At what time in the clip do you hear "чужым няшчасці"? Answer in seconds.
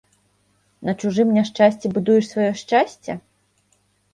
1.03-1.91